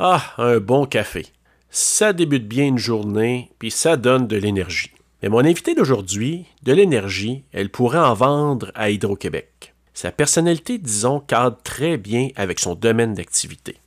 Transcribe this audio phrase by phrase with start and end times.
[0.00, 1.26] Ah, un bon café.
[1.70, 4.92] Ça débute bien une journée, puis ça donne de l'énergie.
[5.22, 9.74] Mais mon invité d'aujourd'hui, de l'énergie, elle pourrait en vendre à Hydro-Québec.
[9.94, 13.78] Sa personnalité, disons, cadre très bien avec son domaine d'activité.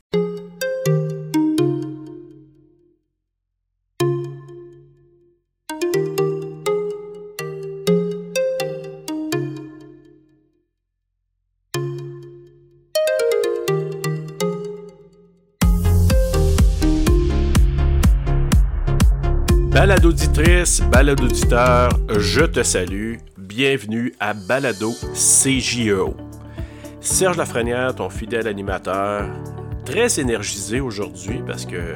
[20.42, 23.18] Balado auditrice, balado auditeur, je te salue.
[23.38, 26.16] Bienvenue à Balado CJEO.
[27.00, 29.30] Serge Lafrenière, ton fidèle animateur,
[29.86, 31.96] très énergisé aujourd'hui parce que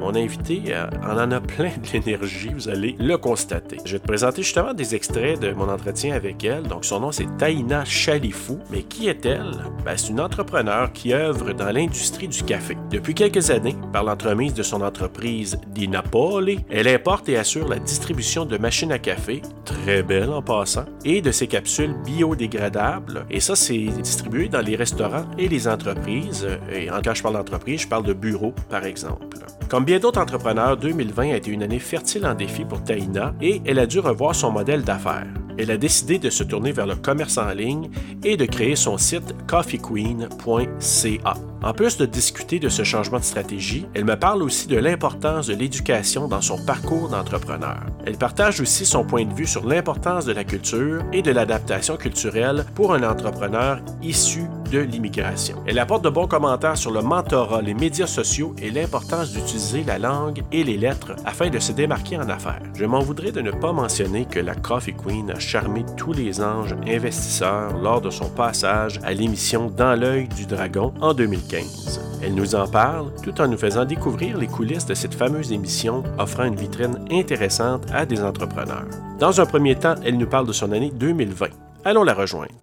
[0.00, 3.78] mon invité euh, en a plein de l'énergie, vous allez le constater.
[3.84, 6.64] Je vais te présenter justement des extraits de mon entretien avec elle.
[6.64, 8.58] Donc son nom c'est Taïna Chalifou.
[8.70, 9.64] Mais qui est-elle?
[9.84, 12.76] Ben, c'est une entrepreneur qui œuvre dans l'industrie du café.
[12.90, 17.78] Depuis quelques années, par l'entremise de son entreprise Di Napoli, elle importe et assure la
[17.78, 23.26] distribution de machines à café, très belle en passant, et de ses capsules biodégradables.
[23.30, 26.46] Et ça, c'est distribué dans les restaurants et les entreprises.
[26.72, 29.38] Et en je parle d'entreprise, je parle de bureaux, par exemple.
[29.68, 33.60] Comme bien d'autres entrepreneurs, 2020 a été une année fertile en défis pour Taïna et
[33.64, 35.26] elle a dû revoir son modèle d'affaires.
[35.58, 37.90] Elle a décidé de se tourner vers le commerce en ligne
[38.22, 41.34] et de créer son site coffeequeen.ca.
[41.64, 45.48] En plus de discuter de ce changement de stratégie, elle me parle aussi de l'importance
[45.48, 47.80] de l'éducation dans son parcours d'entrepreneur.
[48.04, 51.96] Elle partage aussi son point de vue sur l'importance de la culture et de l'adaptation
[51.96, 55.62] culturelle pour un entrepreneur issu de l'immigration.
[55.66, 59.98] Elle apporte de bons commentaires sur le mentorat, les médias sociaux et l'importance d'utiliser la
[59.98, 62.62] langue et les lettres afin de se démarquer en affaires.
[62.74, 66.40] Je m'en voudrais de ne pas mentionner que la Coffee Queen a charmé tous les
[66.40, 72.00] anges investisseurs lors de son passage à l'émission Dans l'œil du dragon en 2015.
[72.22, 76.02] Elle nous en parle tout en nous faisant découvrir les coulisses de cette fameuse émission
[76.18, 78.86] offrant une vitrine intéressante à des entrepreneurs.
[79.18, 81.46] Dans un premier temps, elle nous parle de son année 2020.
[81.84, 82.54] Allons la rejoindre.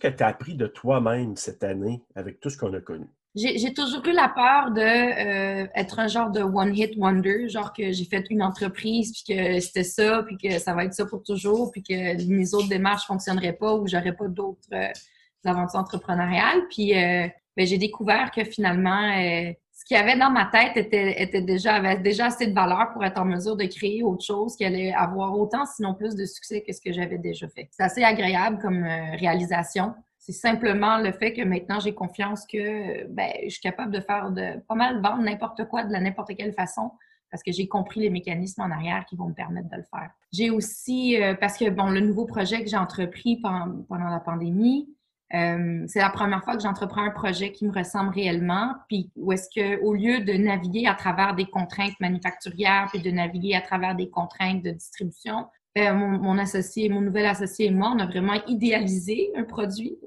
[0.00, 3.06] Que tu as appris de toi-même cette année avec tout ce qu'on a connu?
[3.34, 7.92] J'ai toujours eu la peur de euh, être un genre de one-hit wonder, genre que
[7.92, 11.22] j'ai fait une entreprise, puis que c'était ça, puis que ça va être ça pour
[11.22, 14.88] toujours, puis que mes autres démarches ne fonctionneraient pas ou j'aurais pas d'autres euh,
[15.44, 16.66] aventures entrepreneuriales.
[16.68, 19.12] Puis euh, ben, j'ai découvert que finalement,
[19.78, 23.04] ce qu'il y avait dans ma tête était, déjà, avait déjà assez de valeur pour
[23.04, 26.62] être en mesure de créer autre chose qui allait avoir autant, sinon plus de succès
[26.62, 27.68] que ce que j'avais déjà fait.
[27.70, 29.94] C'est assez agréable comme réalisation.
[30.18, 34.32] C'est simplement le fait que maintenant j'ai confiance que ben, je suis capable de faire
[34.66, 36.90] pas mal vendre n'importe quoi de la n'importe quelle façon
[37.30, 40.10] parce que j'ai compris les mécanismes en arrière qui vont me permettre de le faire.
[40.32, 44.88] J'ai aussi, euh, parce que le nouveau projet que j'ai entrepris pendant la pandémie,
[45.34, 49.32] euh, c'est la première fois que j'entreprends un projet qui me ressemble réellement, puis où
[49.32, 53.60] est-ce que, au lieu de naviguer à travers des contraintes manufacturières, puis de naviguer à
[53.60, 55.46] travers des contraintes de distribution,
[55.76, 59.98] euh, mon, associé, mon nouvel associé et moi, on a vraiment idéalisé un produit.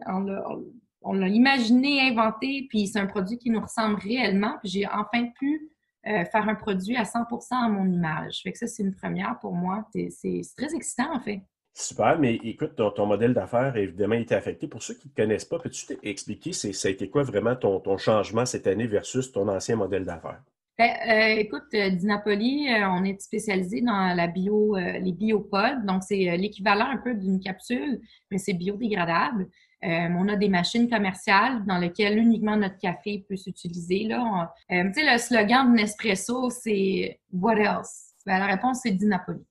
[1.03, 4.57] On l'a imaginé, inventé, puis c'est un produit qui nous ressemble réellement.
[4.61, 5.69] Puis j'ai enfin pu
[6.07, 8.41] euh, faire un produit à 100% à mon image.
[8.41, 9.87] Fait que ça, c'est une première pour moi.
[9.93, 11.41] C'est très excitant, en fait.
[11.73, 14.67] Super, mais écoute, ton, modèle d'affaires a évidemment été affecté.
[14.67, 17.97] Pour ceux qui ne connaissent pas, peux-tu t'expliquer ça a été quoi vraiment ton, ton
[17.97, 20.41] changement cette année versus ton ancien modèle d'affaires?
[20.81, 25.85] Ben, euh, écoute, euh, Dinapoli, euh, on est spécialisé dans la bio, les biopods.
[25.85, 28.01] Donc, c'est l'équivalent un peu d'une capsule,
[28.31, 29.47] mais c'est biodégradable.
[29.83, 34.05] on a des machines commerciales dans lesquelles uniquement notre café peut s'utiliser.
[34.05, 38.15] Là, tu sais, le slogan de Nespresso, c'est What else?
[38.25, 39.45] Ben, la réponse, c'est Dinapoli.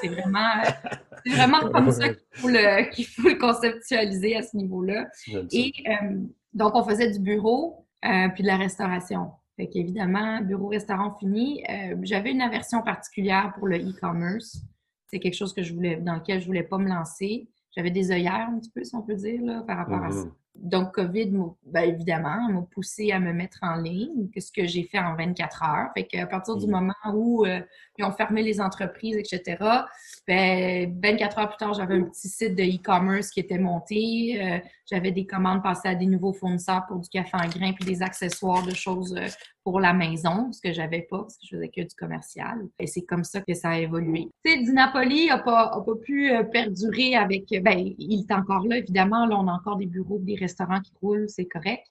[0.00, 0.62] C'est vraiment,
[1.26, 5.06] vraiment comme ça qu'il faut, le conceptualiser à ce niveau-là.
[5.52, 5.72] Et
[6.52, 9.30] donc, on faisait du bureau puis de la restauration.
[9.60, 11.62] Fait qu'évidemment, bureau-restaurant fini.
[11.68, 14.58] Euh, j'avais une aversion particulière pour le e-commerce.
[15.06, 17.46] C'est quelque chose que je voulais, dans lequel je voulais pas me lancer.
[17.76, 20.24] J'avais des œillères un petit peu, si on peut dire, là, par rapport à ça.
[20.56, 21.30] Donc, COVID,
[21.64, 25.14] ben, évidemment, m'a poussé à me mettre en ligne, que ce que j'ai fait en
[25.14, 25.88] 24 heures.
[25.94, 26.70] Fait qu'à partir du mm-hmm.
[26.70, 27.60] moment où euh,
[27.96, 29.56] ils ont fermé les entreprises, etc.,
[30.26, 34.40] ben, 24 heures plus tard, j'avais un petit site de e-commerce qui était monté.
[34.42, 34.58] Euh,
[34.90, 38.02] j'avais des commandes passées à des nouveaux fournisseurs pour du café en grains puis des
[38.02, 39.28] accessoires de choses euh,
[39.64, 42.58] pour la maison, ce que j'avais pas, parce que je faisais que du commercial.
[42.78, 44.28] Et c'est comme ça que ça a évolué.
[44.44, 47.44] Tu sais, Dinapoli n'a pas, a pas pu euh, perdurer avec...
[47.62, 49.26] Ben, il est encore là, évidemment.
[49.26, 51.86] Là, on a encore des bureaux, des restaurants qui roulent, c'est correct.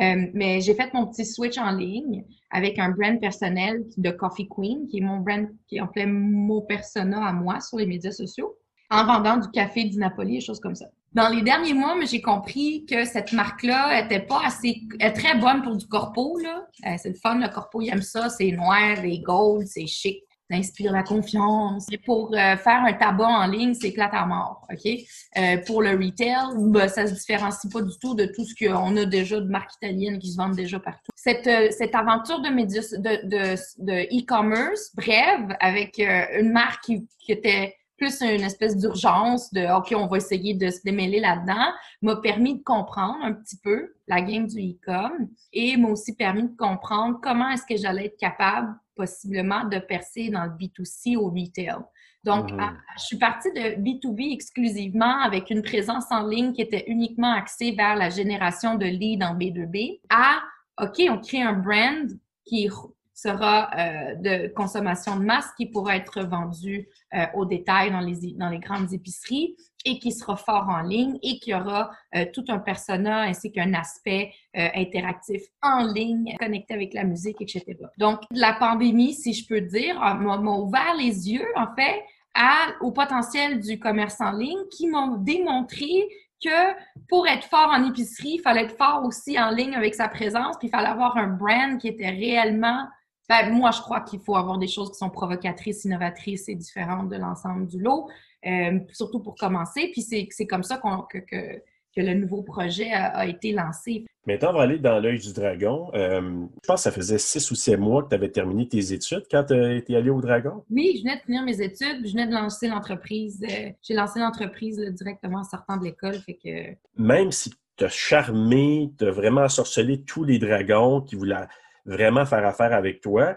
[0.00, 4.48] Euh, mais j'ai fait mon petit switch en ligne avec un brand personnel de Coffee
[4.48, 8.10] Queen, qui est mon brand, qui est en mon persona à moi sur les médias
[8.10, 8.56] sociaux,
[8.90, 10.86] en vendant du café du Napoli et choses comme ça.
[11.14, 15.62] Dans les derniers mois, j'ai compris que cette marque-là était pas assez, est très bonne
[15.62, 16.66] pour du corpo, là.
[16.86, 20.24] Euh, c'est le fun, le corpo, il aime ça, c'est noir, les gold, c'est chic
[20.50, 21.86] ça inspire la confiance.
[21.90, 24.92] Et pour euh, faire un tabac en ligne, c'est plate à mort, OK?
[25.38, 28.94] Euh, pour le retail, ben, ça se différencie pas du tout de tout ce qu'on
[28.98, 31.10] a déjà de marques italiennes qui se vendent déjà partout.
[31.14, 38.76] Cette, cette aventure de de, e-commerce, brève, avec une marque qui était plus une espèce
[38.76, 43.32] d'urgence de OK, on va essayer de se démêler là-dedans, m'a permis de comprendre un
[43.32, 47.76] petit peu la game du e-com et m'a aussi permis de comprendre comment est-ce que
[47.76, 51.82] j'allais être capable possiblement de percer dans le B2C au retail.
[52.24, 52.78] Donc, mhm.
[52.96, 57.72] je suis partie de B2B exclusivement avec une présence en ligne qui était uniquement axée
[57.72, 60.40] vers la génération de leads en B2B à
[60.80, 62.08] OK, on crée un brand
[62.44, 62.68] qui
[63.14, 68.32] sera euh, de consommation de masse qui pourra être vendu euh, au détail dans les,
[68.36, 72.44] dans les grandes épiceries et qui sera fort en ligne et qui aura euh, tout
[72.48, 77.76] un persona ainsi qu'un aspect interactif en ligne, connecté avec la musique, etc.
[77.98, 82.02] Donc, la pandémie, si je peux dire, m'a ouvert les yeux, en fait,
[82.34, 86.08] à, au potentiel du commerce en ligne qui m'ont démontré
[86.42, 86.72] que
[87.08, 90.56] pour être fort en épicerie, il fallait être fort aussi en ligne avec sa présence,
[90.58, 92.86] puis il fallait avoir un brand qui était réellement
[93.28, 97.08] ben, moi, je crois qu'il faut avoir des choses qui sont provocatrices, innovatrices et différentes
[97.08, 98.08] de l'ensemble du lot,
[98.46, 99.90] euh, surtout pour commencer.
[99.92, 100.80] Puis c'est comme ça
[101.10, 101.60] que, que,
[101.96, 104.04] le nouveau projet a, été lancé.
[104.26, 105.90] Maintenant, on va aller dans l'œil du dragon.
[105.94, 106.20] Euh,
[106.62, 109.22] je pense que ça faisait six ou sept mois que tu avais terminé tes études
[109.30, 110.64] quand tu étais allé au dragon.
[110.70, 113.44] Oui, je venais de finir mes études, je venais de lancer l'entreprise.
[113.48, 116.16] Euh, j'ai lancé l'entreprise directement en sortant de l'école.
[116.26, 116.74] Que...
[116.96, 121.46] Même si tu as charmé, tu as vraiment sorcelé tous les dragons qui voulaient
[121.84, 123.36] vraiment faire affaire avec toi.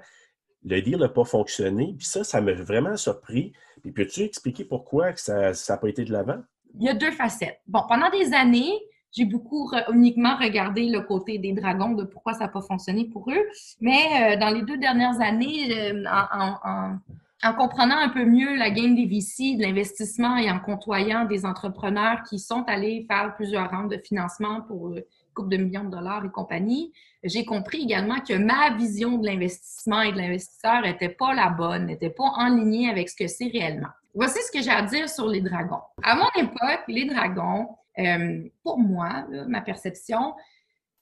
[0.66, 1.96] Le deal n'a pas fonctionné.
[1.98, 3.54] Puis ça, ça m'a vraiment surpris.
[3.82, 6.40] Puis peux-tu expliquer pourquoi ça n'a pas été de l'avant?
[6.80, 7.62] Il y a deux facettes.
[7.68, 8.74] Bon, pendant des années,
[9.12, 13.30] j'ai beaucoup uniquement regardé le côté des dragons, de pourquoi ça n'a pas fonctionné pour
[13.32, 13.46] eux.
[13.82, 17.00] Mais euh, dans les deux dernières années, euh, en,
[17.44, 21.46] en, comprenant un peu mieux la game des VC, de l'investissement et en côtoyant des
[21.46, 25.02] entrepreneurs qui sont allés faire plusieurs rounds de financement pour euh,
[25.38, 26.92] couple de millions de dollars et compagnie,
[27.24, 31.86] j'ai compris également que ma vision de l'investissement et de l'investisseur n'était pas la bonne,
[31.86, 33.89] n'était pas en ligne avec ce que c'est réellement.
[34.16, 35.81] Voici ce que j'ai à dire sur les dragons.
[36.04, 37.68] À mon époque, les dragons,
[38.00, 40.34] euh, pour moi, ma perception,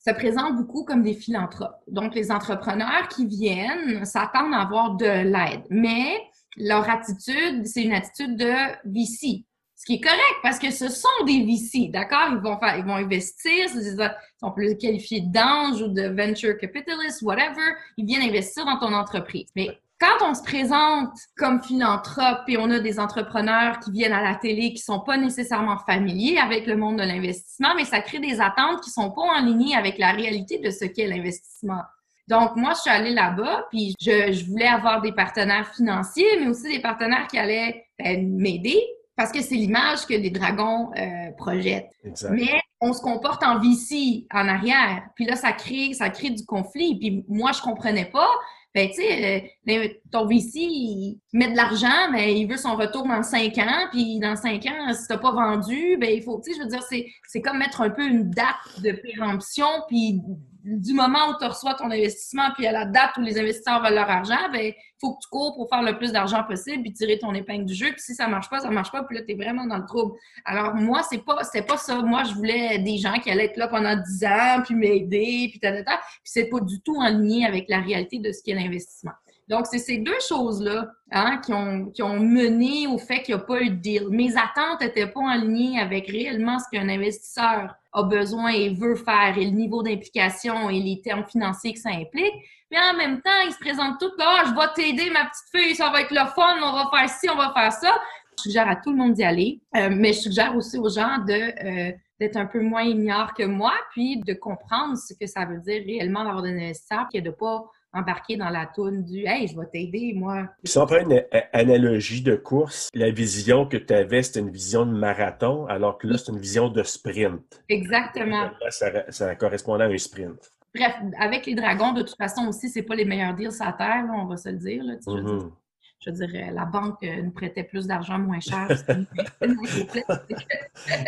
[0.05, 1.81] se présentent beaucoup comme des philanthropes.
[1.87, 6.19] Donc, les entrepreneurs qui viennent s'attendent à avoir de l'aide, mais
[6.57, 8.53] leur attitude, c'est une attitude de
[8.85, 9.45] VC.
[9.85, 12.29] Ce qui est correct parce que ce sont des VC, d'accord?
[12.31, 17.21] Ils vont faire, ils vont investir, ils sont plus qualifiés d'ange ou de venture capitalist,
[17.21, 17.75] whatever.
[17.95, 19.45] Ils viennent investir dans ton entreprise.
[19.55, 24.23] Mais quand on se présente comme philanthrope et on a des entrepreneurs qui viennent à
[24.23, 28.17] la télé qui sont pas nécessairement familiers avec le monde de l'investissement, mais ça crée
[28.17, 31.83] des attentes qui sont pas en ligne avec la réalité de ce qu'est l'investissement.
[32.27, 36.47] Donc, moi, je suis allée là-bas, puis je, je, voulais avoir des partenaires financiers, mais
[36.47, 38.81] aussi des partenaires qui allaient ben, m'aider
[39.15, 41.91] parce que c'est l'image que les dragons euh, projettent.
[42.31, 45.03] Mais on se comporte en VC en arrière.
[45.15, 46.97] Puis là, ça crée, ça crée du conflit.
[46.99, 48.29] Puis moi, je comprenais pas.
[48.73, 53.07] Ben, tu sais, euh, ton VC, il met de l'argent, mais il veut son retour
[53.07, 53.87] dans cinq ans.
[53.89, 56.69] Puis dans cinq ans, si t'as pas vendu, ben, il faut, tu sais, je veux
[56.69, 59.67] dire, c'est comme mettre un peu une date de péremption.
[59.87, 60.19] Puis
[60.65, 63.93] du moment où tu reçois ton investissement, puis à la date où les investisseurs veulent
[63.93, 66.91] leur argent, ben il faut que tu cours pour faire le plus d'argent possible, puis
[66.91, 67.91] tirer ton épingle du jeu.
[67.91, 69.85] Puis si ça marche pas, ça marche pas, puis là, tu es vraiment dans le
[69.85, 70.15] trouble.
[70.43, 72.01] Alors moi, c'est pas pas ça.
[72.01, 75.59] Moi, je voulais des gens qui allaient être là pendant 10 ans, puis m'aider, puis
[75.59, 75.93] ta, Puis
[76.23, 79.13] c'est pas du tout en lien avec la réalité de ce qu'est l'investissement.
[79.47, 83.41] Donc, c'est ces deux choses-là hein, qui, ont, qui ont mené au fait qu'il n'y
[83.41, 84.07] a pas eu de deal.
[84.09, 88.95] Mes attentes n'étaient pas en lien avec réellement ce qu'un investisseur a besoin et veut
[88.95, 92.33] faire et le niveau d'implication et les termes financiers que ça implique.
[92.71, 95.45] Mais en même temps, ils se présentent tout là, ah, je vais t'aider, ma petite
[95.55, 97.95] fille, ça va être le fun, on va faire ci, on va faire ça.
[98.37, 101.19] Je suggère à tout le monde d'y aller, euh, mais je suggère aussi aux gens
[101.19, 101.89] de...
[101.89, 105.59] Euh, d'être un peu moins ignore que moi, puis de comprendre ce que ça veut
[105.59, 109.57] dire réellement d'avoir des investisseurs, puis de pas embarquer dans la toune du Hey, je
[109.57, 110.49] vais t'aider, moi.
[110.63, 111.23] Si on prend une
[111.53, 116.07] analogie de course, la vision que tu avais, c'était une vision de marathon, alors que
[116.07, 117.63] là, c'est une vision de sprint.
[117.69, 118.51] Exactement.
[118.69, 120.51] ça, ça correspondait à un sprint.
[120.75, 124.05] Bref, avec les dragons, de toute façon aussi, c'est pas les meilleurs deals la terre,
[124.13, 124.83] on va se le dire.
[124.83, 125.51] Là, mm-hmm.
[125.99, 128.67] je, veux dire, la banque euh, nous prêtait plus d'argent moins cher.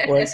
[0.10, 0.25] Ouais,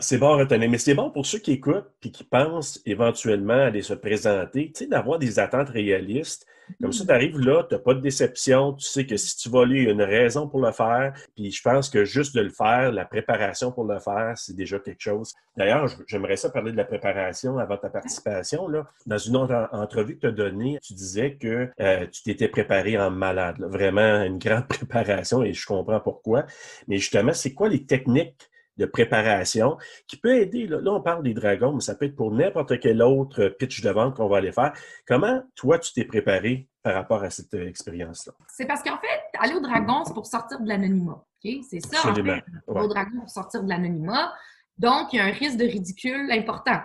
[0.00, 0.70] c'est bon à retenir.
[0.70, 4.84] Mais c'est bon pour ceux qui écoutent et qui pensent éventuellement aller se présenter, tu
[4.84, 6.46] sais, d'avoir des attentes réalistes.
[6.82, 9.48] Comme ça, tu arrives là, tu n'as pas de déception, tu sais que si tu
[9.48, 11.14] vas il y a une raison pour le faire.
[11.34, 14.78] Puis je pense que juste de le faire, la préparation pour le faire, c'est déjà
[14.78, 15.32] quelque chose.
[15.56, 18.68] D'ailleurs, j'aimerais ça parler de la préparation avant ta participation.
[18.68, 18.86] Là.
[19.06, 22.98] Dans une autre entrevue que tu as donnée, tu disais que euh, tu t'étais préparé
[22.98, 23.56] en malade.
[23.60, 26.44] Vraiment une grande préparation et je comprends pourquoi.
[26.86, 30.66] Mais justement, c'est quoi les techniques de préparation qui peut aider.
[30.66, 33.90] Là, on parle des dragons, mais ça peut être pour n'importe quel autre pitch de
[33.90, 34.72] vente qu'on va aller faire.
[35.06, 38.32] Comment, toi, tu t'es préparé par rapport à cette euh, expérience-là?
[38.48, 41.24] C'est parce qu'en fait, aller au dragon, c'est pour sortir de l'anonymat.
[41.42, 42.32] C'est ça, Absolument.
[42.66, 42.80] en fait.
[42.80, 44.32] Au dragon, pour sortir de l'anonymat.
[44.76, 46.80] Donc, il y a un risque de ridicule important.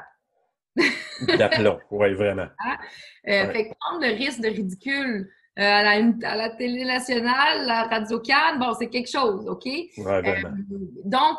[1.38, 2.47] D'aplomb, oui, vraiment.
[2.59, 2.77] Ah,
[3.27, 7.67] euh, fait que prendre le risque de ridicule euh, à, la, à, la, télé nationale,
[7.67, 9.65] la radio Cannes, bon, c'est quelque chose, OK?
[9.65, 10.50] Ouais, vraiment.
[11.05, 11.38] donc,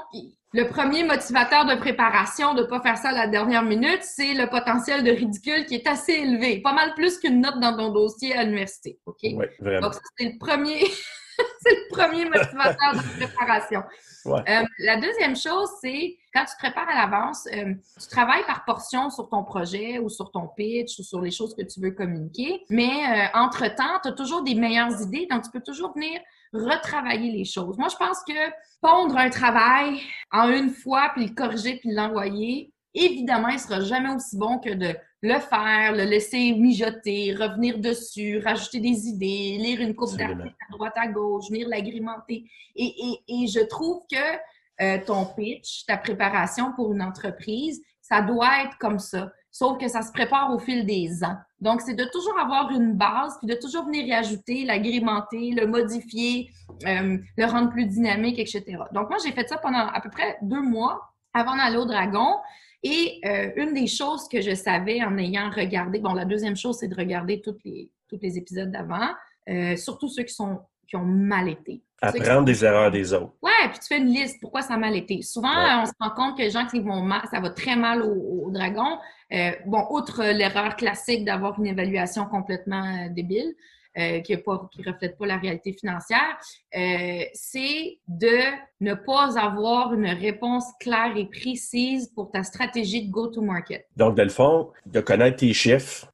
[0.54, 4.34] le premier motivateur de préparation de ne pas faire ça à la dernière minute, c'est
[4.34, 7.90] le potentiel de ridicule qui est assez élevé, pas mal plus qu'une note dans ton
[7.90, 9.00] dossier à l'université.
[9.04, 9.18] OK?
[9.23, 9.88] Oui, vraiment.
[9.88, 10.78] Donc, c'est le premier.
[11.61, 13.82] c'est le premier motivateur de préparation.
[14.26, 18.64] Euh, la deuxième chose, c'est quand tu te prépares à l'avance, euh, tu travailles par
[18.64, 21.90] portion sur ton projet ou sur ton pitch ou sur les choses que tu veux
[21.90, 22.64] communiquer.
[22.70, 26.20] Mais euh, entre-temps, tu as toujours des meilleures idées, donc tu peux toujours venir
[26.54, 27.76] retravailler les choses.
[27.78, 32.73] Moi, je pense que pondre un travail en une fois, puis le corriger, puis l'envoyer,
[32.94, 38.38] évidemment, il sera jamais aussi bon que de le faire, le laisser mijoter, revenir dessus,
[38.38, 42.44] rajouter des idées, lire une coupe d'articles à droite à gauche, venir l'agrémenter.
[42.76, 48.20] Et, et, et, je trouve que euh, ton pitch, ta préparation pour une entreprise, ça
[48.20, 49.32] doit être comme ça.
[49.56, 51.37] Sauf que ça se prépare au fil des ans.
[51.61, 55.68] Donc, c'est de toujours avoir une base, puis de toujours venir y ajouter, l'agrémenter, le
[55.68, 56.50] modifier,
[56.84, 58.64] euh, le rendre plus dynamique, etc.
[58.92, 61.00] Donc, moi, j'ai fait ça pendant à peu près deux mois
[61.32, 62.34] avant d'aller au Dragon.
[62.82, 66.78] Et euh, une des choses que je savais en ayant regardé, bon, la deuxième chose,
[66.80, 69.08] c'est de regarder tous les, tous les épisodes d'avant,
[69.49, 71.83] euh, surtout ceux qui, sont, qui ont mal été.
[72.00, 73.33] Apprendre des erreurs des autres.
[73.43, 75.23] Ouais, puis tu fais une liste, pourquoi ça a mal été.
[75.23, 78.03] Souvent, on se rend compte que les gens qui vont mal, ça va très mal
[78.03, 78.99] au, dragon.
[79.33, 83.55] Euh, bon, outre l'erreur classique d'avoir une évaluation complètement débile,
[83.97, 86.37] euh, qui ne reflète pas la réalité financière,
[86.76, 88.41] euh, c'est de
[88.81, 93.87] ne pas avoir une réponse claire et précise pour ta stratégie de go-to-market.
[93.97, 96.12] Donc, dans le fond, de connaître tes chiffres,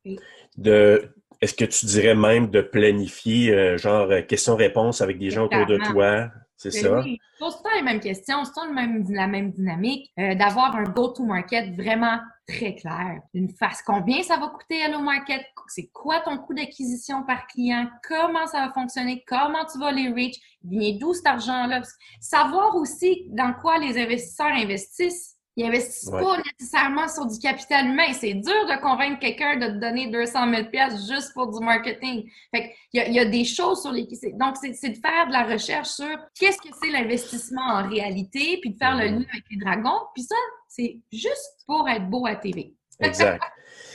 [0.59, 5.67] de est-ce que tu dirais même de planifier, euh, genre, question-réponse avec des gens autour
[5.67, 6.31] de toi?
[6.57, 7.01] C'est ça?
[7.01, 10.85] Oui, pose tout les mêmes questions, c'est tout même, la même dynamique, euh, d'avoir un
[10.85, 13.21] go-to-market vraiment très clair.
[13.33, 15.41] Une face, combien ça va coûter Hello Market?
[15.69, 17.89] C'est quoi ton coût d'acquisition par client?
[18.07, 19.25] Comment ça va fonctionner?
[19.27, 20.37] Comment tu vas les reach?
[20.63, 21.81] Vient d'où cet argent-là?
[22.21, 28.13] Savoir aussi dans quoi les investisseurs investissent ils n'investissent pas nécessairement sur du capital humain.
[28.13, 30.69] C'est dur de convaincre quelqu'un de te donner 200 000
[31.07, 32.31] juste pour du marketing.
[32.55, 34.09] Fait il, y y a des choses sur les...
[34.35, 38.71] Donc, c'est de faire de la recherche sur qu'est-ce que c'est l'investissement en réalité, puis
[38.71, 40.01] de faire le lien avec les dragons.
[40.15, 40.37] Puis ça,
[40.67, 42.75] c'est juste pour être beau à TV.
[43.01, 43.43] Exact.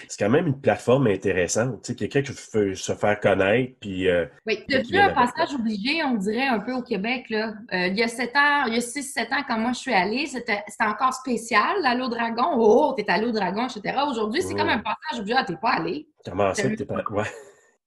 [0.08, 1.82] C'est quand même une plateforme intéressante.
[1.84, 3.74] Tu sais, quelqu'un qui veut se faire connaître.
[3.80, 7.26] Puis, euh, oui, depuis un passage obligé, on dirait un peu au Québec.
[7.30, 7.54] Là.
[7.74, 9.94] Euh, il y a 7 ans, il y a 6-7 ans, quand moi je suis
[9.94, 12.56] allée, c'était encore spécial, l'aller au dragon.
[12.56, 13.98] Oh, t'es allé au dragon, etc.
[14.10, 15.36] Aujourd'hui, c'est comme un passage obligé.
[15.38, 16.08] Ah, t'es pas allé.
[16.24, 17.04] Comment ça, t'es pas.
[17.12, 17.24] Ouais.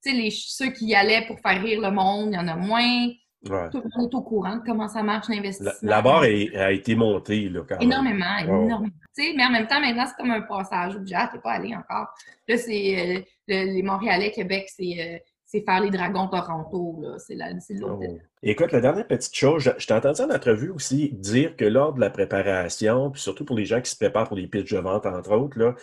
[0.05, 2.49] Tu sais, les, ceux qui y allaient pour faire rire le monde, il y en
[2.49, 3.09] a moins.
[3.45, 5.71] Tout le monde est au courant de comment ça marche l'investissement.
[5.83, 8.89] La, barre a été montée, là, quand Énormément, énormément.
[9.17, 12.09] mais en même temps, maintenant, c'est comme un passage où ah, t'es pas allé encore.
[12.49, 15.23] Là, c'est euh, les Montréalais, Québec, c'est
[15.55, 17.05] euh, faire les Dragons Toronto.
[17.19, 17.37] C'est
[17.75, 18.05] l'autre.
[18.09, 18.19] Oh.
[18.43, 22.01] Écoute, la dernière petite chose, je, t'ai entendu en entrevue aussi dire que lors de
[22.01, 25.07] la préparation, puis surtout pour les gens qui se préparent pour les pitchs de vente,
[25.07, 25.75] entre autres, là,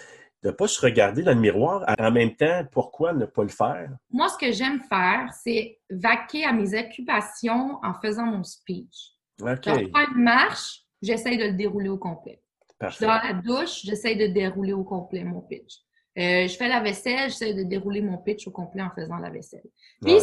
[0.46, 1.84] de ne pas se regarder dans le miroir.
[1.98, 3.90] En même temps, pourquoi ne pas le faire?
[4.12, 9.16] Moi, ce que j'aime faire, c'est vaquer à mes occupations en faisant mon speech.
[9.42, 9.66] OK.
[9.66, 12.44] Donc, une marche, j'essaye de le dérouler au complet.
[12.78, 13.08] Parfait.
[13.08, 15.80] Dans la douche, j'essaye de dérouler au complet mon pitch.
[16.18, 19.32] Euh, je fais la vaisselle, j'essaie de dérouler mon pitch au complet en faisant la
[19.32, 19.66] vaisselle.
[20.04, 20.18] Puis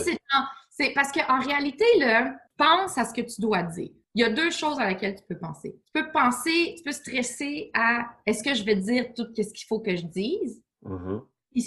[0.70, 4.30] c'est parce qu'en réalité, là, pense à ce que tu dois dire il y a
[4.30, 5.74] deux choses à laquelle tu peux penser.
[5.86, 9.66] Tu peux penser, tu peux stresser à est-ce que je vais dire tout ce qu'il
[9.66, 10.62] faut que je dise?
[10.84, 11.22] Mm-hmm.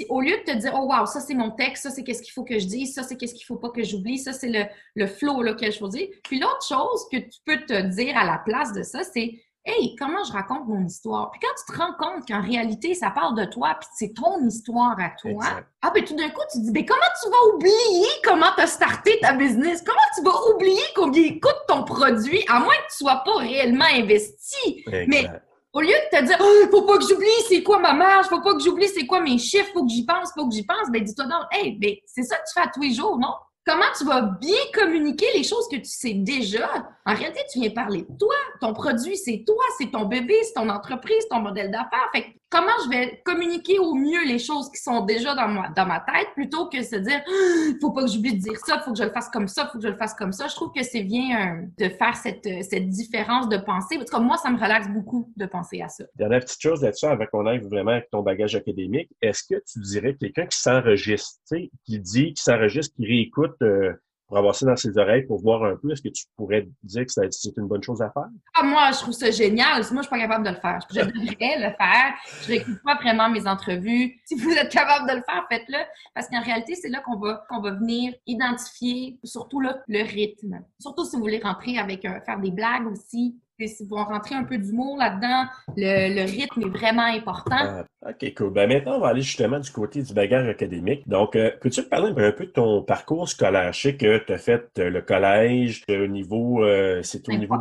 [0.10, 2.34] Au lieu de te dire, oh wow, ça c'est mon texte, ça c'est qu'est-ce qu'il
[2.34, 4.66] faut que je dise, ça c'est qu'est-ce qu'il faut pas que j'oublie, ça c'est le,
[4.96, 6.08] le flow là, que je faut dire.
[6.24, 9.96] Puis l'autre chose que tu peux te dire à la place de ça, c'est Hey,
[9.98, 11.32] comment je raconte mon histoire?
[11.32, 14.46] Puis quand tu te rends compte qu'en réalité, ça parle de toi, puis c'est ton
[14.46, 15.44] histoire à toi,
[15.82, 18.62] ah, ben tout d'un coup, tu te dis, mais comment tu vas oublier comment tu
[18.62, 19.82] as starté ta business?
[19.84, 23.86] Comment tu vas oublier combien coûte ton produit, à moins que tu sois pas réellement
[23.92, 24.84] investi?
[25.08, 25.26] Mais
[25.74, 28.42] Au lieu de te dire, oh, faut pas que j'oublie c'est quoi ma marge, faut
[28.42, 30.90] pas que j'oublie c'est quoi mes chiffres, faut que j'y pense, faut que j'y pense,
[30.90, 33.34] ben dis-toi donc, hey, ben, c'est ça que tu fais à tous les jours, non?
[33.66, 36.70] Comment tu vas bien communiquer les choses que tu sais déjà?
[37.04, 38.36] En réalité, tu viens parler de toi.
[38.62, 42.12] Ton produit, c'est toi, c'est ton bébé, c'est ton entreprise, ton modèle d'affaires.
[42.50, 46.00] Comment je vais communiquer au mieux les choses qui sont déjà dans ma, dans ma
[46.00, 48.98] tête plutôt que se dire il faut pas que j'oublie de dire ça, faut que
[48.98, 50.48] je le fasse comme ça, faut que je le fasse comme ça.
[50.48, 53.98] Je trouve que c'est bien euh, de faire cette, euh, cette différence de pensée.
[53.98, 56.06] Parce que moi, ça me relaxe beaucoup de penser à ça.
[56.16, 59.80] Dernière petite chose là-dessus, avant qu'on aille vraiment avec ton bagage académique, est-ce que tu
[59.80, 63.94] dirais quelqu'un qui s'enregistre, qui dit, qui s'enregistre, qui réécoute euh,
[64.28, 67.06] pour avoir ça dans ses oreilles pour voir un peu, est-ce que tu pourrais dire
[67.06, 68.28] que c'est une bonne chose à faire?
[68.56, 69.84] Ah, moi, je trouve ça génial.
[69.92, 70.80] Moi, je suis pas capable de le faire.
[70.90, 72.14] Je devrais le faire.
[72.44, 74.20] Je n'écoute pas vraiment mes entrevues.
[74.26, 75.80] Si vous êtes capable de le faire, faites-le.
[76.14, 80.62] Parce qu'en réalité, c'est là qu'on va, qu'on va venir identifier surtout là, le rythme.
[80.80, 83.36] Surtout si vous voulez rentrer avec un, faire des blagues aussi.
[83.60, 85.46] Si vous rentrez un peu d'humour là-dedans,
[85.78, 87.56] le, rythme est vraiment important.
[87.58, 88.52] Ah, OK, cool.
[88.52, 91.08] Ben maintenant, on va aller justement du côté du bagage académique.
[91.08, 93.72] Donc, euh, peux-tu me parler un peu de ton parcours scolaire?
[93.72, 97.56] Je sais que tu as fait euh, le collège au niveau, euh, c'est au niveau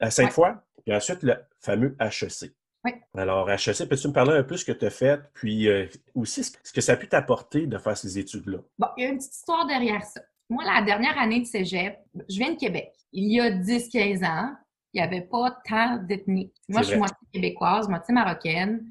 [0.00, 2.52] à cinq fois, et ensuite le fameux HEC.
[2.86, 2.92] Oui.
[3.16, 5.68] Alors, HEC, peux-tu me parler un peu de ce que tu as fait, puis
[6.14, 8.58] aussi ce que ça a pu t'apporter de faire ces études-là?
[8.78, 10.20] Bon, il y a une petite histoire derrière ça.
[10.50, 11.96] Moi, la dernière année de cégep,
[12.28, 12.92] je viens de Québec.
[13.12, 14.54] Il y a 10-15 ans,
[14.94, 16.52] il n'y avait pas tant d'ethnie.
[16.68, 18.86] Moi, je suis moitié québécoise, moitié marocaine.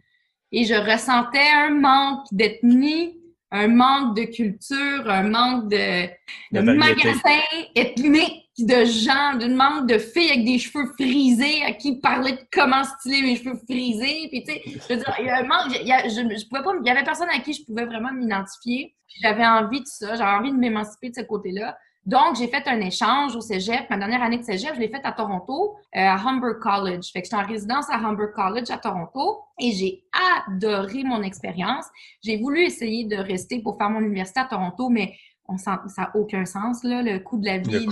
[0.51, 3.17] Et je ressentais un manque d'ethnie,
[3.51, 6.07] un manque de culture, un manque de,
[6.51, 7.41] de magasins
[7.73, 12.45] ethniques, de gens, d'un manque de filles avec des cheveux frisés à qui parlaient de
[12.51, 14.27] comment styler mes cheveux frisés.
[14.29, 16.47] Puis, tu sais, je veux dire, il y a un manque, il y, a, je,
[16.49, 18.95] pouvais pas, il y avait personne à qui je pouvais vraiment m'identifier.
[19.21, 21.77] J'avais envie de ça, j'avais envie de m'émanciper de ce côté-là.
[22.05, 23.89] Donc, j'ai fait un échange au cégep.
[23.89, 27.11] Ma dernière année de cégep, je l'ai faite à Toronto, euh, à Humber College.
[27.13, 30.03] Fait que j'étais en résidence à Humber College à Toronto et j'ai
[30.47, 31.85] adoré mon expérience.
[32.21, 35.15] J'ai voulu essayer de rester pour faire mon université à Toronto, mais
[35.47, 37.87] on sent, ça n'a aucun sens, là, le coût de la vie.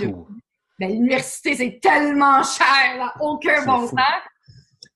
[0.78, 3.98] Ben, l'université, c'est tellement cher, là, aucun bon sens.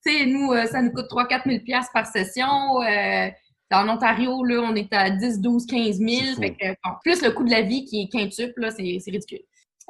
[0.05, 2.83] Tu sais, nous, euh, ça nous coûte 3-4 000 par session.
[2.83, 3.29] Euh,
[3.73, 6.37] en Ontario, là, on est à 10, 12, 15 000.
[6.39, 6.67] Fait que,
[7.03, 9.41] plus le coût de la vie qui est quintuple, c'est, ridicule.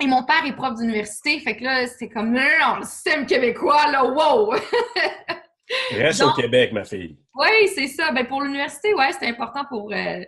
[0.00, 3.90] Et mon père est prof d'université, fait que là, c'est comme là, le système québécois,
[3.90, 4.54] là, wow!
[5.90, 7.16] Reste au Québec, ma fille.
[7.34, 8.12] Oui, c'est ça.
[8.12, 10.22] Ben, pour l'université, ouais, c'était important pour, euh,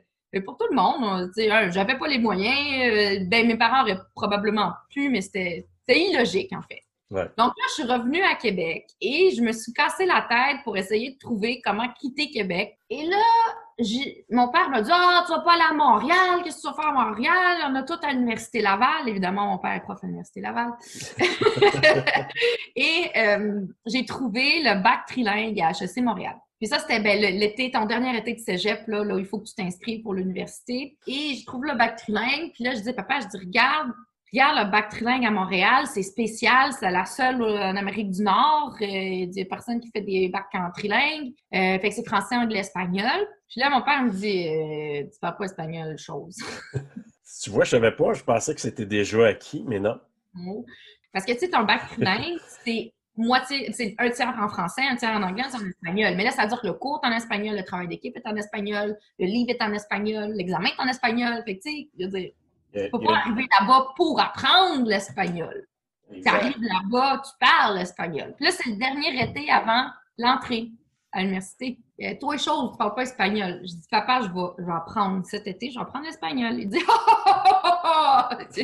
[0.44, 1.30] pour tout le monde.
[1.70, 3.20] J'avais pas les moyens.
[3.20, 6.82] Euh, ben, mes parents auraient probablement pu, mais c'était illogique, en fait.
[7.10, 10.76] Donc là, je suis revenue à Québec et je me suis cassé la tête pour
[10.76, 12.78] essayer de trouver comment quitter Québec.
[12.90, 13.16] Et là,
[14.30, 16.74] mon père m'a dit Ah, tu vas pas aller à Montréal, qu'est-ce que tu vas
[16.74, 17.58] faire à Montréal?
[17.70, 19.08] On a tout à l'Université Laval.
[19.08, 20.72] Évidemment, mon père est prof à l'Université Laval.
[22.76, 26.36] et euh, j'ai trouvé le bac trilingue à HEC Montréal.
[26.58, 29.46] Puis ça, c'était ben, l'été, ton dernier été de cégep, là, là, il faut que
[29.46, 30.98] tu t'inscrives pour l'université.
[31.06, 32.50] Et je trouve le bac trilingue.
[32.52, 33.92] Puis là, je dis, papa, je dis, regarde,
[34.32, 38.76] Regarde, le bac trilingue à Montréal, c'est spécial, c'est la seule en Amérique du Nord.
[38.80, 41.32] Euh, il y a personne qui fait des bacs en trilingue.
[41.54, 43.26] Euh, fait que c'est français, anglais, espagnol.
[43.48, 46.36] Puis là, mon père me dit euh, Tu parles pas espagnol, chose.
[47.42, 49.98] tu vois, je savais pas, je pensais que c'était déjà acquis, mais non.
[51.12, 54.96] Parce que tu sais, ton bac trilingue, c'est moitié, c'est un tiers en français, un
[54.96, 56.14] tiers en anglais, un tiers en espagnol.
[56.16, 58.26] Mais là, ça veut dire que le cours est en espagnol, le travail d'équipe est
[58.26, 61.42] en espagnol, le livre est en espagnol, l'examen est en espagnol.
[61.46, 62.30] Fait que tu sais, je veux dire,
[62.72, 65.66] tu ne peux pas arriver là-bas pour apprendre l'espagnol.
[66.12, 68.34] Tu arrives là-bas, tu parles l'espagnol.
[68.36, 70.70] Puis là, c'est le dernier été avant l'entrée
[71.12, 71.78] à l'université.
[72.20, 73.60] Toi, chose, tu ne parles pas espagnol.
[73.62, 76.54] Je dis, papa, je vais, je vais apprendre cet été, je vais apprendre l'espagnol.
[76.58, 78.62] Il dit, oh, oh, oh, oh je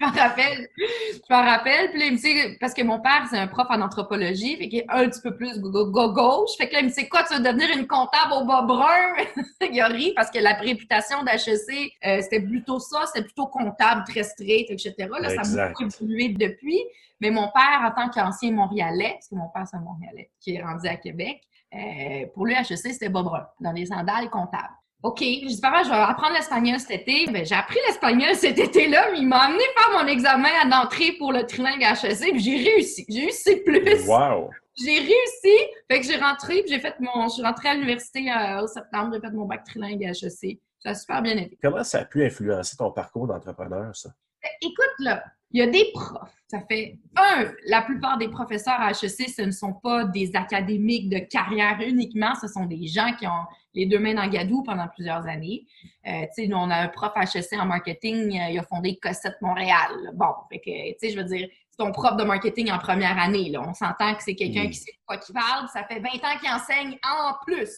[0.00, 0.68] m'en rappelle.
[0.76, 1.90] Je m'en rappelle.
[1.90, 4.68] Puis là, il me dit, parce que mon père, c'est un prof en anthropologie, fait
[4.68, 6.50] qu'il est un petit peu plus gauche.
[6.58, 9.14] Fait que là, il me dit, quoi, tu vas devenir une comptable au bas brun?
[9.72, 14.04] il a ri parce que la réputation d'HEC, euh, c'était plutôt ça, c'était plutôt comptable,
[14.06, 14.94] très straight, etc.
[14.98, 16.82] Là, ça a beaucoup évolué depuis.
[17.20, 20.54] Mais mon père, en tant qu'ancien Montréalais, parce que mon père, c'est un Montréalais qui
[20.54, 21.40] est rendu à Québec,
[21.74, 24.74] euh, pour lui, HEC, c'était Bob Brun, dans les sandales comptables.
[25.02, 27.30] OK, je dis, papa, je vais apprendre l'espagnol cet été.
[27.30, 31.12] Ben, j'ai appris l'espagnol cet été-là, mais il m'a amené faire mon examen à l'entrée
[31.18, 33.04] pour le trilingue HEC, puis j'ai réussi.
[33.08, 33.62] J'ai eu C+.
[34.06, 34.50] Wow!
[34.76, 35.56] J'ai réussi.
[35.90, 37.28] Fait que j'ai rentré, puis j'ai fait mon...
[37.28, 40.60] Je suis rentrée à l'université euh, au septembre, j'ai fait mon bac trilingue HEC.
[40.80, 41.58] Ça a super bien été.
[41.62, 44.10] Comment ça a pu influencer ton parcours d'entrepreneur, ça?
[44.42, 46.32] Ben, écoute, là, il y a des profs.
[46.48, 51.08] Ça fait un, la plupart des professeurs à HEC, ce ne sont pas des académiques
[51.08, 54.86] de carrière uniquement, ce sont des gens qui ont les deux mains dans Gadou pendant
[54.88, 55.66] plusieurs années.
[56.06, 58.96] Euh, tu sais, nous, on a un prof HEC en marketing, euh, il a fondé
[59.02, 60.12] Cossette Montréal.
[60.14, 63.50] Bon, fait que, tu sais, je veux dire, ton prof de marketing en première année.
[63.50, 63.62] Là.
[63.66, 65.68] On s'entend que c'est quelqu'un qui sait de quoi qu'il parle.
[65.68, 67.70] Ça fait 20 ans qu'il enseigne en plus.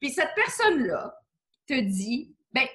[0.00, 1.14] Puis cette personne-là
[1.66, 2.66] te dit, ben,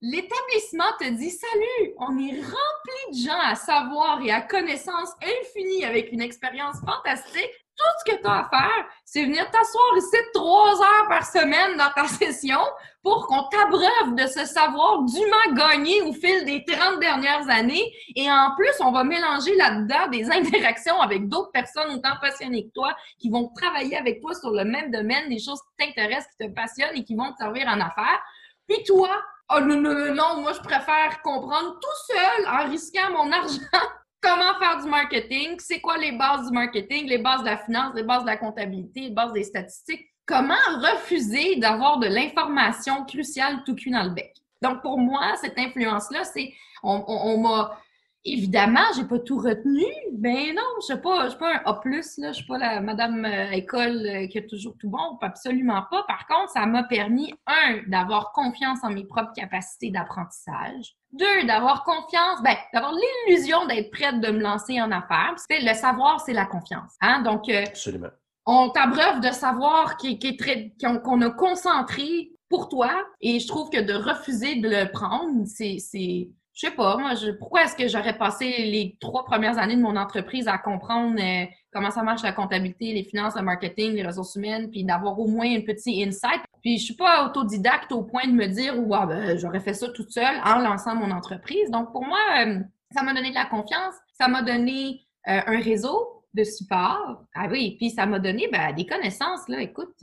[0.00, 5.84] l'établissement te dit, salut, on est rempli de gens à savoir et à connaissance infinie
[5.84, 10.16] avec une expérience fantastique tout ce que tu as à faire, c'est venir t'asseoir ici
[10.34, 12.58] trois heures par semaine dans ta session
[13.02, 17.92] pour qu'on t'abreuve de ce savoir dûment gagné au fil des 30 dernières années.
[18.16, 22.72] Et en plus, on va mélanger là-dedans des interactions avec d'autres personnes autant passionnées que
[22.74, 26.48] toi qui vont travailler avec toi sur le même domaine, des choses qui t'intéressent, qui
[26.48, 28.20] te passionnent et qui vont te servir en affaires.
[28.66, 29.08] Puis toi,
[29.50, 33.88] oh non, non, non, moi je préfère comprendre tout seul en risquant mon argent
[34.20, 37.94] comment faire du marketing, c'est quoi les bases du marketing, les bases de la finance,
[37.94, 40.06] les bases de la comptabilité, les bases des statistiques.
[40.26, 44.34] Comment refuser d'avoir de l'information cruciale tout cul dans le bec?
[44.60, 47.78] Donc, pour moi, cette influence-là, c'est, on, on m'a
[48.24, 49.84] Évidemment, j'ai pas tout retenu.
[50.12, 52.32] Ben non, je suis pas, je suis pas un A+, là.
[52.32, 55.18] Je suis pas la madame euh, école euh, qui a toujours tout bon.
[55.20, 56.02] Absolument pas.
[56.08, 60.96] Par contre, ça m'a permis, un, d'avoir confiance en mes propres capacités d'apprentissage.
[61.12, 65.34] Deux, d'avoir confiance, ben, d'avoir l'illusion d'être prête de me lancer en affaires.
[65.48, 66.94] Le savoir, c'est la confiance.
[67.00, 67.22] Hein?
[67.22, 68.10] Donc, euh, Absolument.
[68.46, 72.90] on t'abreuve de savoir qui, qui est très, qu'on a concentré pour toi.
[73.20, 76.28] Et je trouve que de refuser de le prendre, c'est, c'est,
[76.58, 79.80] je sais pas, moi, je, pourquoi est-ce que j'aurais passé les trois premières années de
[79.80, 84.04] mon entreprise à comprendre euh, comment ça marche la comptabilité, les finances, le marketing, les
[84.04, 86.42] ressources humaines, puis d'avoir au moins un petit insight?
[86.60, 89.88] Puis je suis pas autodidacte au point de me dire, ouais, ben, j'aurais fait ça
[89.90, 91.70] toute seule en lançant mon entreprise.
[91.70, 92.58] Donc pour moi, euh,
[92.92, 97.22] ça m'a donné de la confiance, ça m'a donné euh, un réseau de support.
[97.36, 99.48] Ah oui, puis ça m'a donné ben, des connaissances.
[99.48, 99.62] Là.
[99.62, 99.94] Écoute,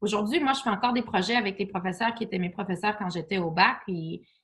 [0.00, 3.10] aujourd'hui, moi, je fais encore des projets avec les professeurs qui étaient mes professeurs quand
[3.10, 3.78] j'étais au bac.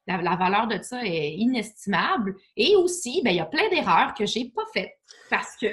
[0.06, 2.36] La, valeur de ça est inestimable.
[2.56, 5.68] Et aussi, ben, il y a plein d'erreurs que j'ai pas faites parce que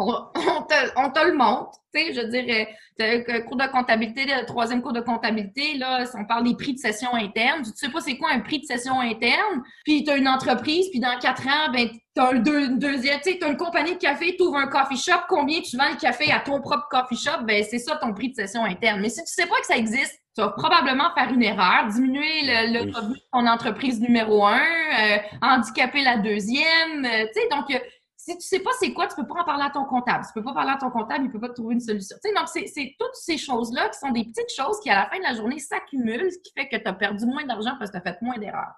[0.96, 1.72] on, te, le montre.
[1.94, 6.24] Tu sais, je dirais, le cours de comptabilité, le troisième cours de comptabilité, là, on
[6.24, 7.62] parle des prix de session interne.
[7.62, 10.88] Tu sais pas c'est quoi un prix de session interne, puis tu as une entreprise,
[10.90, 13.98] puis dans quatre ans, ben, tu as un deuxième, tu sais, as une compagnie de
[13.98, 17.16] café, tu ouvres un coffee shop, combien tu vends le café à ton propre coffee
[17.16, 19.00] shop, ben, c'est ça ton prix de session interne.
[19.00, 22.42] Mais si tu sais pas que ça existe, tu vas probablement faire une erreur, diminuer
[22.44, 27.04] le, revenu de ton entreprise numéro un, euh, handicaper la deuxième.
[27.04, 27.78] Euh, tu sais, donc, euh,
[28.22, 30.24] si tu sais pas c'est quoi, tu peux pas en parler à ton comptable.
[30.26, 32.16] Tu peux pas parler à ton comptable, il peut pas te trouver une solution.
[32.22, 35.22] Donc, c'est toutes ces choses-là qui sont des petites choses qui, à la fin de
[35.22, 38.08] la journée, s'accumulent, ce qui fait que tu as perdu moins d'argent parce que tu
[38.08, 38.74] as fait moins d'erreurs.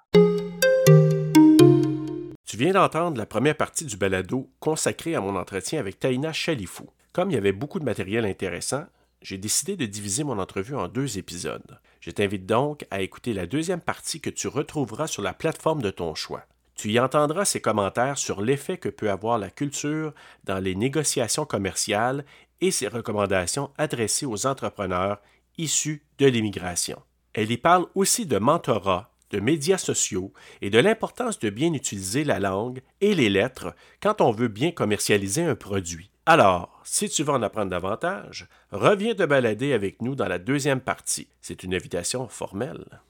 [2.44, 6.86] Tu viens d'entendre la première partie du balado consacrée à mon entretien avec Taïna Chalifou.
[7.12, 8.84] Comme il y avait beaucoup de matériel intéressant,
[9.22, 11.80] j'ai décidé de diviser mon entrevue en deux épisodes.
[12.00, 15.90] Je t'invite donc à écouter la deuxième partie que tu retrouveras sur la plateforme de
[15.90, 16.44] ton choix.
[16.82, 21.44] Tu y entendras ses commentaires sur l'effet que peut avoir la culture dans les négociations
[21.44, 22.24] commerciales
[22.60, 25.20] et ses recommandations adressées aux entrepreneurs
[25.58, 27.00] issus de l'immigration.
[27.34, 32.24] Elle y parle aussi de mentorat, de médias sociaux et de l'importance de bien utiliser
[32.24, 36.10] la langue et les lettres quand on veut bien commercialiser un produit.
[36.26, 40.80] Alors, si tu veux en apprendre davantage, reviens te balader avec nous dans la deuxième
[40.80, 41.28] partie.
[41.40, 43.02] C'est une invitation formelle.